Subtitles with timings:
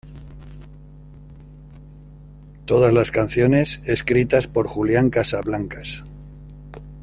[2.65, 6.03] Todas las canciones escritas por Julian Casablancas.